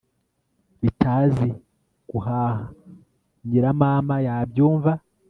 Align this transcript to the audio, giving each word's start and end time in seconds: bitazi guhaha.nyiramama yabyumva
bitazi 0.81 1.47
guhaha.nyiramama 2.09 4.15
yabyumva 4.27 4.91